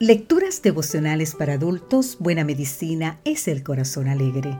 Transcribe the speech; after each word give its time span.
Lecturas 0.00 0.62
devocionales 0.62 1.34
para 1.34 1.54
adultos, 1.54 2.18
Buena 2.20 2.44
Medicina 2.44 3.18
es 3.24 3.48
el 3.48 3.64
Corazón 3.64 4.06
Alegre. 4.06 4.56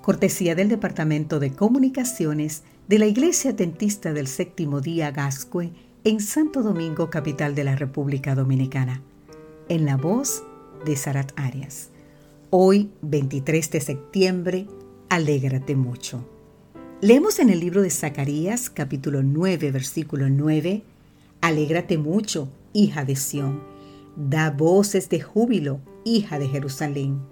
Cortesía 0.00 0.54
del 0.54 0.70
Departamento 0.70 1.38
de 1.38 1.52
Comunicaciones 1.52 2.62
de 2.88 2.98
la 2.98 3.04
Iglesia 3.04 3.52
Dentista 3.52 4.14
del 4.14 4.26
Séptimo 4.26 4.80
Día 4.80 5.10
Gascue 5.10 5.70
en 6.04 6.20
Santo 6.20 6.62
Domingo, 6.62 7.10
capital 7.10 7.54
de 7.54 7.64
la 7.64 7.76
República 7.76 8.34
Dominicana. 8.34 9.02
En 9.68 9.84
la 9.84 9.98
voz 9.98 10.44
de 10.86 10.96
Sarat 10.96 11.32
Arias. 11.36 11.90
Hoy, 12.48 12.88
23 13.02 13.70
de 13.72 13.80
septiembre, 13.82 14.66
alégrate 15.10 15.76
mucho. 15.76 16.26
Leemos 17.02 17.38
en 17.38 17.50
el 17.50 17.60
libro 17.60 17.82
de 17.82 17.90
Zacarías, 17.90 18.70
capítulo 18.70 19.22
9, 19.22 19.72
versículo 19.72 20.30
9, 20.30 20.82
Alégrate 21.42 21.98
mucho, 21.98 22.48
hija 22.72 23.04
de 23.04 23.16
Sión 23.16 23.69
Da 24.28 24.50
voces 24.50 25.08
de 25.08 25.22
júbilo, 25.22 25.80
hija 26.04 26.38
de 26.38 26.46
Jerusalén. 26.46 27.22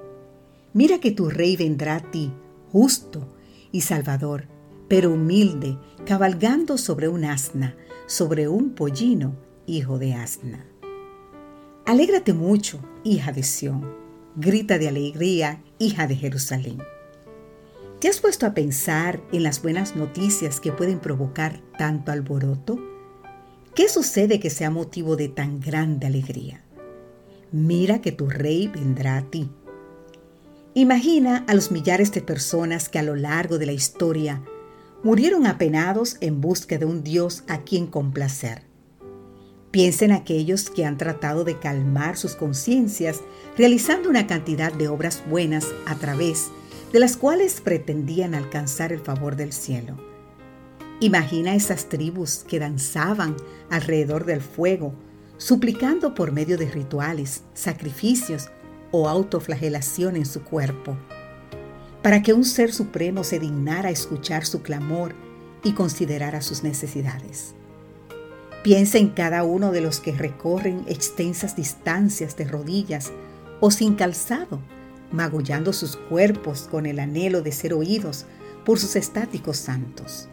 Mira 0.72 1.00
que 1.00 1.10
tu 1.10 1.28
rey 1.28 1.54
vendrá 1.54 1.96
a 1.96 2.10
ti, 2.10 2.32
justo 2.72 3.28
y 3.70 3.82
salvador, 3.82 4.46
pero 4.88 5.12
humilde, 5.12 5.76
cabalgando 6.06 6.78
sobre 6.78 7.08
un 7.08 7.26
asna, 7.26 7.76
sobre 8.06 8.48
un 8.48 8.70
pollino, 8.70 9.36
hijo 9.66 9.98
de 9.98 10.14
asna. 10.14 10.64
Alégrate 11.84 12.32
mucho, 12.32 12.80
hija 13.04 13.32
de 13.32 13.42
Sión. 13.42 13.94
Grita 14.36 14.78
de 14.78 14.88
alegría, 14.88 15.62
hija 15.78 16.06
de 16.06 16.16
Jerusalén. 16.16 16.78
¿Te 18.00 18.08
has 18.08 18.18
puesto 18.18 18.46
a 18.46 18.54
pensar 18.54 19.20
en 19.30 19.42
las 19.42 19.60
buenas 19.60 19.94
noticias 19.94 20.58
que 20.58 20.72
pueden 20.72 21.00
provocar 21.00 21.60
tanto 21.76 22.12
alboroto? 22.12 22.78
¿Qué 23.74 23.90
sucede 23.90 24.40
que 24.40 24.48
sea 24.48 24.70
motivo 24.70 25.16
de 25.16 25.28
tan 25.28 25.60
grande 25.60 26.06
alegría? 26.06 26.64
Mira 27.52 28.00
que 28.00 28.12
tu 28.12 28.28
rey 28.28 28.68
vendrá 28.68 29.16
a 29.16 29.22
ti. 29.22 29.50
Imagina 30.74 31.44
a 31.48 31.54
los 31.54 31.70
millares 31.70 32.12
de 32.12 32.20
personas 32.20 32.88
que 32.88 32.98
a 32.98 33.02
lo 33.02 33.16
largo 33.16 33.58
de 33.58 33.66
la 33.66 33.72
historia 33.72 34.42
murieron 35.02 35.46
apenados 35.46 36.16
en 36.20 36.40
busca 36.40 36.78
de 36.78 36.84
un 36.84 37.02
Dios 37.02 37.44
a 37.48 37.62
quien 37.62 37.86
complacer. 37.86 38.62
Piensa 39.70 40.04
en 40.04 40.12
aquellos 40.12 40.70
que 40.70 40.84
han 40.84 40.96
tratado 40.96 41.44
de 41.44 41.58
calmar 41.58 42.16
sus 42.16 42.34
conciencias 42.34 43.20
realizando 43.56 44.08
una 44.08 44.26
cantidad 44.26 44.72
de 44.72 44.88
obras 44.88 45.22
buenas 45.28 45.66
a 45.86 45.94
través 45.96 46.48
de 46.92 47.00
las 47.00 47.16
cuales 47.16 47.60
pretendían 47.60 48.34
alcanzar 48.34 48.92
el 48.92 49.00
favor 49.00 49.36
del 49.36 49.52
cielo. 49.52 49.96
Imagina 51.00 51.54
esas 51.54 51.88
tribus 51.88 52.44
que 52.48 52.58
danzaban 52.58 53.36
alrededor 53.70 54.24
del 54.24 54.40
fuego 54.40 54.94
suplicando 55.38 56.14
por 56.14 56.32
medio 56.32 56.58
de 56.58 56.70
rituales, 56.70 57.42
sacrificios 57.54 58.50
o 58.90 59.08
autoflagelación 59.08 60.16
en 60.16 60.26
su 60.26 60.42
cuerpo, 60.42 60.96
para 62.02 62.22
que 62.22 62.32
un 62.32 62.44
ser 62.44 62.72
supremo 62.72 63.24
se 63.24 63.38
dignara 63.38 63.88
a 63.88 63.92
escuchar 63.92 64.44
su 64.44 64.62
clamor 64.62 65.14
y 65.62 65.72
considerara 65.72 66.42
sus 66.42 66.62
necesidades. 66.62 67.54
Piensa 68.62 68.98
en 68.98 69.08
cada 69.10 69.44
uno 69.44 69.70
de 69.70 69.80
los 69.80 70.00
que 70.00 70.12
recorren 70.12 70.84
extensas 70.88 71.54
distancias 71.54 72.36
de 72.36 72.44
rodillas 72.44 73.12
o 73.60 73.70
sin 73.70 73.94
calzado, 73.94 74.60
magullando 75.12 75.72
sus 75.72 75.96
cuerpos 75.96 76.68
con 76.70 76.86
el 76.86 76.98
anhelo 76.98 77.42
de 77.42 77.52
ser 77.52 77.72
oídos 77.72 78.26
por 78.64 78.78
sus 78.78 78.96
estáticos 78.96 79.56
santos. 79.56 80.28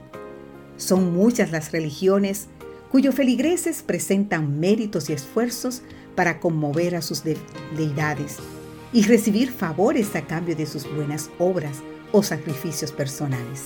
Son 0.78 1.14
muchas 1.14 1.52
las 1.52 1.72
religiones 1.72 2.48
cuyos 2.96 3.16
feligreses 3.16 3.84
presentan 3.84 4.58
méritos 4.58 5.10
y 5.10 5.14
esfuerzos 5.14 5.82
para 6.16 6.40
conmover 6.40 6.96
a 6.96 7.02
sus 7.02 7.24
deidades 7.76 8.38
y 8.94 9.04
recibir 9.04 9.52
favores 9.52 10.16
a 10.16 10.22
cambio 10.22 10.56
de 10.56 10.66
sus 10.66 10.90
buenas 10.96 11.30
obras 11.38 11.80
o 12.14 12.24
sacrificios 12.24 12.94
personales. 12.94 13.64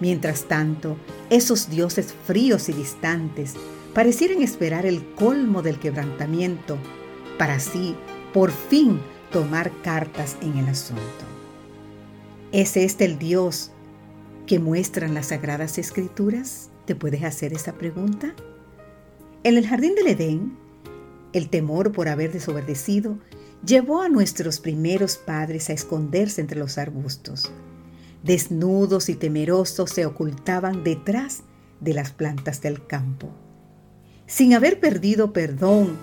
Mientras 0.00 0.44
tanto, 0.44 0.96
esos 1.28 1.68
dioses 1.68 2.14
fríos 2.26 2.70
y 2.70 2.72
distantes 2.72 3.56
parecieran 3.92 4.40
esperar 4.40 4.86
el 4.86 5.04
colmo 5.16 5.60
del 5.60 5.78
quebrantamiento 5.78 6.78
para 7.36 7.56
así, 7.56 7.94
por 8.32 8.52
fin, 8.52 9.02
tomar 9.32 9.70
cartas 9.82 10.38
en 10.40 10.56
el 10.56 10.68
asunto. 10.70 11.02
¿Es 12.52 12.78
este 12.78 13.04
el 13.04 13.18
Dios 13.18 13.70
que 14.46 14.60
muestran 14.60 15.12
las 15.12 15.26
sagradas 15.26 15.76
escrituras? 15.76 16.70
¿Te 16.86 16.94
puedes 16.94 17.24
hacer 17.24 17.52
esa 17.54 17.72
pregunta? 17.74 18.34
En 19.42 19.56
el 19.56 19.66
jardín 19.66 19.94
del 19.94 20.08
Edén, 20.08 20.56
el 21.32 21.48
temor 21.48 21.92
por 21.92 22.08
haber 22.08 22.32
desobedecido 22.32 23.18
llevó 23.64 24.02
a 24.02 24.08
nuestros 24.08 24.60
primeros 24.60 25.16
padres 25.16 25.70
a 25.70 25.72
esconderse 25.72 26.42
entre 26.42 26.58
los 26.58 26.76
arbustos. 26.76 27.50
Desnudos 28.22 29.08
y 29.08 29.14
temerosos 29.14 29.90
se 29.90 30.04
ocultaban 30.04 30.84
detrás 30.84 31.42
de 31.80 31.94
las 31.94 32.12
plantas 32.12 32.60
del 32.60 32.86
campo. 32.86 33.30
Sin 34.26 34.54
haber 34.54 34.80
perdido 34.80 35.32
perdón 35.32 35.96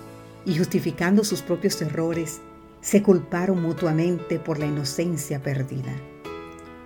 y 0.44 0.56
justificando 0.56 1.22
sus 1.24 1.42
propios 1.42 1.80
errores, 1.82 2.40
se 2.80 3.02
culparon 3.02 3.62
mutuamente 3.62 4.40
por 4.40 4.58
la 4.58 4.66
inocencia 4.66 5.42
perdida. 5.42 5.92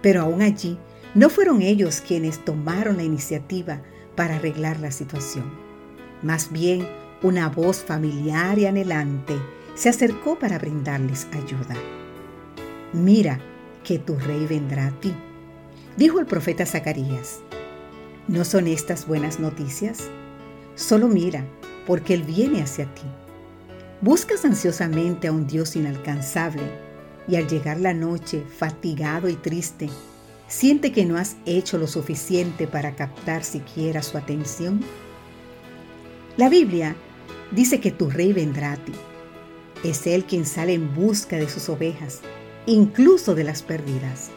Pero 0.02 0.22
aún 0.22 0.42
allí 0.42 0.78
no 1.16 1.30
fueron 1.30 1.62
ellos 1.62 2.02
quienes 2.06 2.44
tomaron 2.44 2.98
la 2.98 3.02
iniciativa 3.02 3.80
para 4.16 4.36
arreglar 4.36 4.78
la 4.80 4.90
situación. 4.90 5.50
Más 6.22 6.52
bien, 6.52 6.86
una 7.22 7.48
voz 7.48 7.78
familiar 7.78 8.58
y 8.58 8.66
anhelante 8.66 9.34
se 9.74 9.88
acercó 9.88 10.38
para 10.38 10.58
brindarles 10.58 11.26
ayuda. 11.32 11.74
Mira 12.92 13.40
que 13.82 13.98
tu 13.98 14.18
rey 14.18 14.46
vendrá 14.46 14.88
a 14.88 15.00
ti, 15.00 15.14
dijo 15.96 16.20
el 16.20 16.26
profeta 16.26 16.66
Zacarías. 16.66 17.40
¿No 18.28 18.44
son 18.44 18.66
estas 18.66 19.06
buenas 19.06 19.40
noticias? 19.40 20.10
Solo 20.74 21.08
mira, 21.08 21.46
porque 21.86 22.12
Él 22.12 22.24
viene 22.24 22.60
hacia 22.60 22.94
ti. 22.94 23.04
Buscas 24.02 24.44
ansiosamente 24.44 25.28
a 25.28 25.32
un 25.32 25.46
Dios 25.46 25.76
inalcanzable 25.76 26.64
y 27.26 27.36
al 27.36 27.48
llegar 27.48 27.80
la 27.80 27.94
noche, 27.94 28.44
fatigado 28.46 29.30
y 29.30 29.34
triste, 29.36 29.88
¿Siente 30.48 30.92
que 30.92 31.04
no 31.04 31.16
has 31.16 31.36
hecho 31.44 31.76
lo 31.76 31.88
suficiente 31.88 32.68
para 32.68 32.94
captar 32.94 33.42
siquiera 33.42 34.02
su 34.02 34.16
atención? 34.16 34.80
La 36.36 36.48
Biblia 36.48 36.94
dice 37.50 37.80
que 37.80 37.90
tu 37.90 38.10
rey 38.10 38.32
vendrá 38.32 38.72
a 38.72 38.76
ti. 38.76 38.92
Es 39.82 40.06
Él 40.06 40.24
quien 40.24 40.46
sale 40.46 40.74
en 40.74 40.94
busca 40.94 41.36
de 41.36 41.48
sus 41.48 41.68
ovejas, 41.68 42.20
incluso 42.64 43.34
de 43.34 43.42
las 43.42 43.62
perdidas. 43.62 44.30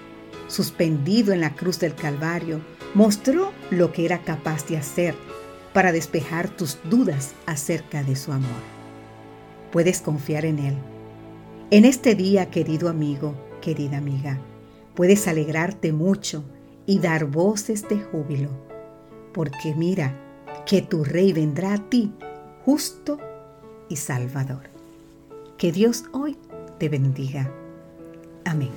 Suspendido 0.48 1.32
en 1.32 1.42
la 1.42 1.56
cruz 1.56 1.80
del 1.80 1.94
Calvario, 1.94 2.60
mostró 2.96 3.52
lo 3.70 3.92
que 3.92 4.06
era 4.06 4.24
capaz 4.24 4.66
de 4.66 4.78
hacer 4.78 5.14
para 5.74 5.92
despejar 5.92 6.50
tus 6.50 6.80
dudas 6.90 7.36
acerca 7.46 8.04
de 8.04 8.16
su 8.16 8.32
amor. 8.32 8.50
Puedes 9.72 10.02
confiar 10.02 10.46
en 10.46 10.58
Él. 10.58 10.78
En 11.70 11.86
este 11.86 12.16
día, 12.16 12.50
querido 12.50 12.90
amigo, 12.90 13.36
querida 13.62 13.98
amiga, 13.98 14.40
puedes 15.00 15.30
alegrarte 15.30 15.94
mucho 15.94 16.44
y 16.86 17.00
dar 17.00 17.24
voces 17.24 17.88
de 17.88 18.02
júbilo, 18.02 18.50
porque 19.34 19.74
mira 19.74 20.14
que 20.66 20.82
tu 20.82 21.06
rey 21.06 21.32
vendrá 21.32 21.76
a 21.76 21.90
ti, 21.90 22.12
justo 22.66 23.18
y 23.88 23.96
salvador. 23.96 24.64
Que 25.58 25.72
Dios 25.72 26.04
hoy 26.12 26.38
te 26.80 26.90
bendiga. 26.90 27.50
Amén. 28.44 28.72